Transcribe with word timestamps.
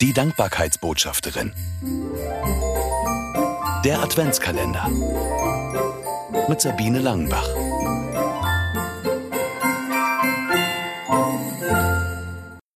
Die 0.00 0.14
Dankbarkeitsbotschafterin. 0.14 1.52
Der 3.84 4.00
Adventskalender. 4.02 4.88
Mit 6.48 6.62
Sabine 6.62 7.00
Langenbach. 7.00 7.46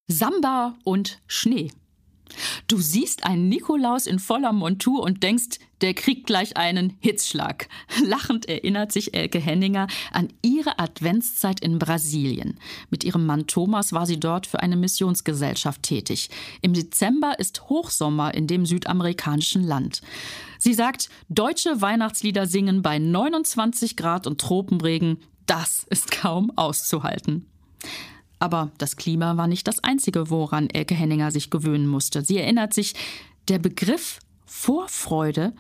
Samba 0.07 0.75
und 0.85 1.23
Schnee. 1.27 1.71
Du 2.67 2.79
siehst 2.79 3.27
einen 3.27 3.49
Nikolaus 3.51 4.07
in 4.07 4.19
voller 4.19 4.53
Montur 4.53 5.03
und 5.03 5.23
denkst, 5.23 5.59
der 5.83 5.93
kriegt 5.93 6.27
gleich 6.27 6.57
einen 6.57 6.97
Hitzschlag. 7.01 7.69
Lachend 8.05 8.49
erinnert 8.49 8.91
sich 8.91 9.13
Elke 9.13 9.39
Henninger 9.39 9.87
an 10.13 10.29
ihre 10.41 10.79
Adventszeit 10.79 11.61
in 11.61 11.79
Brasilien. 11.79 12.59
Mit 12.89 13.05
ihrem 13.05 13.27
Mann 13.27 13.47
Thomas 13.47 13.93
war 13.93 14.07
sie 14.07 14.19
dort 14.19 14.47
für 14.47 14.61
eine 14.61 14.77
Missionsgesellschaft 14.77 15.83
tätig. 15.83 16.31
Im 16.63 16.73
Dezember 16.73 17.39
ist 17.39 17.69
Hochsommer 17.69 18.33
in 18.33 18.47
dem 18.47 18.65
südamerikanischen 18.65 19.63
Land. 19.63 20.01
Sie 20.59 20.73
sagt, 20.73 21.11
deutsche 21.29 21.83
Weihnachtslieder 21.83 22.47
singen 22.47 22.81
bei 22.81 22.99
29 22.99 23.97
Grad 23.97 24.27
und 24.27 24.41
Tropenregen, 24.41 25.19
das 25.45 25.87
ist 25.91 26.11
kaum 26.11 26.51
auszuhalten. 26.57 27.47
Aber 28.45 28.71
das 28.77 28.97
Klima 28.97 29.39
war 29.39 29.47
nicht 29.47 29.67
das 29.67 29.83
Einzige, 29.83 30.29
woran 30.29 30.69
Elke 30.69 30.95
Henninger 30.95 31.31
sich 31.31 31.49
gewöhnen 31.49 31.87
musste. 31.87 32.23
Sie 32.23 32.37
erinnert 32.37 32.75
sich, 32.75 32.93
der 33.49 33.59
Begriff 33.59 34.19
Vorfreude, 34.45 35.55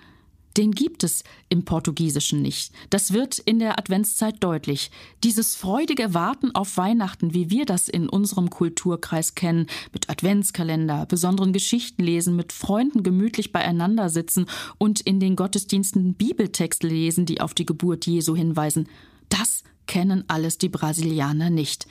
den 0.58 0.72
gibt 0.72 1.02
es 1.02 1.24
im 1.48 1.64
Portugiesischen 1.64 2.42
nicht. 2.42 2.74
Das 2.90 3.14
wird 3.14 3.38
in 3.38 3.58
der 3.58 3.78
Adventszeit 3.78 4.44
deutlich. 4.44 4.90
Dieses 5.22 5.54
freudige 5.56 6.12
Warten 6.12 6.54
auf 6.54 6.76
Weihnachten, 6.76 7.32
wie 7.32 7.48
wir 7.48 7.64
das 7.64 7.88
in 7.88 8.06
unserem 8.06 8.50
Kulturkreis 8.50 9.34
kennen, 9.34 9.66
mit 9.94 10.10
Adventskalender, 10.10 11.06
besonderen 11.06 11.54
Geschichten 11.54 12.02
lesen, 12.02 12.36
mit 12.36 12.52
Freunden 12.52 13.02
gemütlich 13.02 13.50
beieinander 13.50 14.10
sitzen 14.10 14.44
und 14.76 15.00
in 15.00 15.20
den 15.20 15.36
Gottesdiensten 15.36 16.12
Bibeltexte 16.12 16.86
lesen, 16.86 17.24
die 17.24 17.40
auf 17.40 17.54
die 17.54 17.64
Geburt 17.64 18.04
Jesu 18.04 18.36
hinweisen, 18.36 18.90
das 19.30 19.64
kennen 19.86 20.24
alles 20.28 20.58
die 20.58 20.68
Brasilianer 20.68 21.48
nicht. 21.48 21.86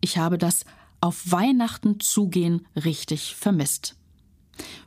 Ich 0.00 0.18
habe 0.18 0.38
das 0.38 0.64
auf 1.00 1.30
Weihnachten 1.30 2.00
zugehen 2.00 2.66
richtig 2.76 3.34
vermisst. 3.36 3.94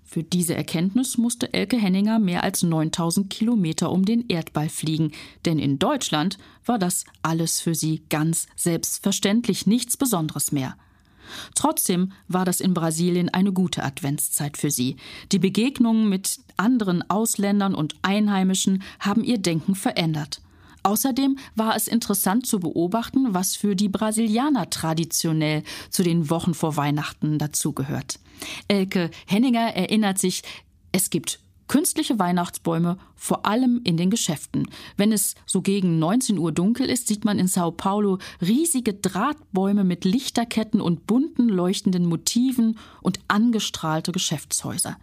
Für 0.04 0.24
diese 0.24 0.56
Erkenntnis 0.56 1.18
musste 1.18 1.54
Elke 1.54 1.78
Henninger 1.78 2.20
mehr 2.20 2.44
als 2.44 2.64
9000 2.64 3.30
Kilometer 3.30 3.92
um 3.92 4.04
den 4.04 4.26
Erdball 4.28 4.68
fliegen, 4.68 5.14
denn 5.46 5.58
in 5.58 5.80
Deutschland 5.80 6.38
war 6.66 6.78
das 6.78 7.06
alles 7.22 7.62
für 7.62 7.76
sie 7.76 8.02
ganz 8.10 8.48
selbstverständlich 8.58 9.68
nichts 9.68 9.96
Besonderes 9.96 10.52
mehr. 10.52 10.76
Trotzdem 11.56 12.12
war 12.28 12.44
das 12.44 12.60
in 12.60 12.74
Brasilien 12.74 13.30
eine 13.30 13.54
gute 13.54 13.84
Adventszeit 13.84 14.58
für 14.58 14.70
sie. 14.70 14.98
Die 15.32 15.40
Begegnungen 15.40 16.10
mit 16.10 16.40
anderen 16.58 17.10
Ausländern 17.10 17.74
und 17.74 17.96
Einheimischen 18.02 18.84
haben 19.00 19.24
ihr 19.24 19.38
Denken 19.38 19.76
verändert. 19.76 20.42
Außerdem 20.84 21.38
war 21.56 21.76
es 21.76 21.88
interessant 21.88 22.46
zu 22.46 22.60
beobachten, 22.60 23.34
was 23.34 23.56
für 23.56 23.76
die 23.76 23.90
Brasilianer 23.90 24.70
traditionell 24.70 25.64
zu 25.90 26.04
den 26.04 26.30
Wochen 26.30 26.54
vor 26.54 26.76
Weihnachten 26.76 27.38
dazugehört. 27.38 28.20
Elke 28.68 29.12
Henninger 29.28 29.76
erinnert 29.76 30.18
sich, 30.18 30.42
es 30.92 31.10
gibt 31.10 31.40
künstliche 31.68 32.20
Weihnachtsbäume, 32.20 32.98
vor 33.16 33.46
allem 33.46 33.80
in 33.86 33.96
den 33.96 34.10
Geschäften. 34.10 34.68
Wenn 34.98 35.14
es 35.14 35.36
so 35.46 35.62
gegen 35.62 36.00
19 36.00 36.38
Uhr 36.38 36.52
dunkel 36.52 36.90
ist, 36.90 37.08
sieht 37.08 37.24
man 37.24 37.40
in 37.40 37.48
Sao 37.48 37.72
Paulo 37.72 38.18
riesige 38.42 38.94
Drahtbäume 38.94 39.86
mit 39.86 40.04
Lichterketten 40.04 40.82
und 40.82 41.08
bunten 41.08 41.48
leuchtenden 41.48 42.08
Motiven 42.08 42.78
und 43.02 43.20
angestrahlte 43.30 44.12
Geschäftshäuser. 44.12 44.98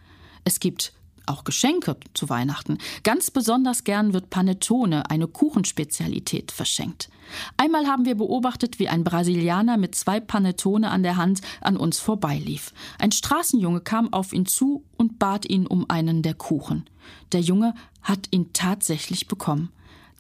Es 0.45 0.61
gibt 0.61 0.93
auch 1.29 1.45
Geschenke 1.45 1.97
zu 2.15 2.29
Weihnachten. 2.29 2.79
Ganz 3.03 3.31
besonders 3.31 3.85
gern 3.85 4.13
wird 4.13 4.31
Panettone, 4.31 5.11
eine 5.11 5.27
Kuchenspezialität, 5.27 6.53
verschenkt. 6.53 7.11
Einmal 7.57 7.87
haben 7.87 8.05
wir 8.05 8.15
beobachtet, 8.15 8.79
wie 8.79 8.89
ein 8.89 9.05
Brasilianer 9.05 9.77
mit 9.77 9.95
zwei 9.95 10.21
Panettone 10.21 10.91
an 10.91 11.03
der 11.03 11.17
Hand 11.17 11.41
an 11.61 11.77
uns 11.77 11.99
vorbeilief. 11.99 12.73
Ein 12.99 13.13
Straßenjunge 13.13 13.81
kam 13.81 14.13
auf 14.13 14.33
ihn 14.33 14.47
zu 14.47 14.85
und 14.97 15.19
bat 15.19 15.49
ihn 15.49 15.67
um 15.67 15.89
einen 15.89 16.23
der 16.23 16.35
Kuchen. 16.35 16.89
Der 17.33 17.41
Junge 17.41 17.75
hat 18.03 18.29
ihn 18.31 18.53
tatsächlich 18.53 19.29
bekommen. 19.29 19.71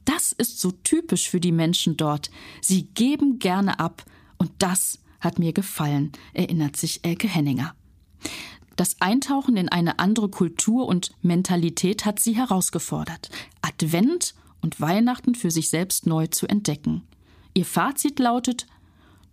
Das 0.04 0.32
ist 0.32 0.60
so 0.60 0.70
typisch 0.70 1.28
für 1.28 1.40
die 1.40 1.52
Menschen 1.52 1.96
dort. 1.96 2.30
Sie 2.62 2.84
geben 2.84 3.38
gerne 3.38 3.78
ab, 3.78 4.04
und 4.38 4.50
das 4.58 5.00
hat 5.20 5.38
mir 5.38 5.52
gefallen, 5.52 6.12
erinnert 6.32 6.76
sich 6.76 7.04
Elke 7.04 7.28
Henninger. 7.28 7.74
Das 8.78 8.94
Eintauchen 9.00 9.56
in 9.56 9.68
eine 9.68 9.98
andere 9.98 10.28
Kultur 10.28 10.86
und 10.86 11.10
Mentalität 11.20 12.04
hat 12.04 12.20
sie 12.20 12.36
herausgefordert, 12.36 13.28
Advent 13.60 14.36
und 14.60 14.80
Weihnachten 14.80 15.34
für 15.34 15.50
sich 15.50 15.68
selbst 15.68 16.06
neu 16.06 16.28
zu 16.28 16.46
entdecken. 16.46 17.02
Ihr 17.54 17.64
Fazit 17.64 18.20
lautet, 18.20 18.68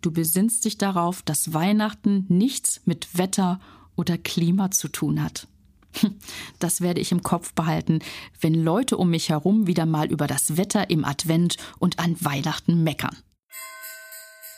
du 0.01 0.09
besinnst 0.09 0.66
dich 0.66 0.79
darauf, 0.79 1.22
dass 1.22 1.53
Weihnachten 1.53 2.25
nichts 2.28 2.81
mit 2.85 3.19
Wetter 3.19 3.59
oder 3.95 4.17
Klima 4.17 4.72
zu 4.72 4.88
tun 4.88 5.23
hat. 5.23 5.47
Das 6.57 6.81
werde 6.81 7.00
ich 7.00 7.12
im 7.12 7.22
Kopf 7.22 7.53
behalten, 7.53 8.00
wenn 8.41 8.56
Leute 8.56 8.97
um 8.97 9.12
mich 9.12 9.29
herum 9.29 9.67
wieder 9.67 9.85
mal 9.85 10.07
über 10.07 10.25
das 10.25 10.57
Wetter 10.57 10.89
im 10.89 11.06
Advent 11.06 11.57
und 11.77 12.00
an 12.00 12.16
Weihnachten 12.19 12.83
meckern. 12.83 13.16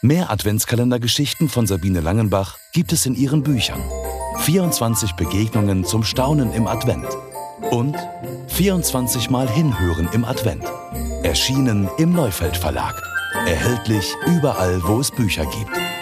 Mehr 0.02 0.32
Adventskalendergeschichten 0.32 1.50
von 1.50 1.68
Sabine 1.68 2.00
Langenbach 2.00 2.58
gibt 2.72 2.94
es 2.94 3.06
in 3.06 3.16
ihren 3.16 3.44
Büchern. 3.44 3.84
24 4.48 5.16
Begegnungen 5.16 5.84
zum 5.84 6.06
Staunen 6.06 6.54
im 6.54 6.68
Advent 6.68 7.06
und 7.70 7.98
24 8.48 9.30
Mal 9.30 9.50
Hinhören 9.50 10.08
im 10.14 10.24
Advent. 10.24 10.64
Erschienen 11.22 11.90
im 11.98 12.14
Neufeld 12.14 12.56
Verlag. 12.56 12.96
Erhältlich 13.46 14.16
überall, 14.26 14.82
wo 14.86 15.02
es 15.02 15.12
Bücher 15.12 15.44
gibt. 15.44 15.97